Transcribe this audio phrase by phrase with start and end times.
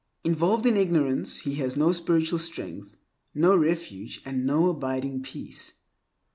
[0.23, 2.97] Involved in ignorance, he has no spiritual strength,
[3.35, 5.73] no refuge, and no abiding peace.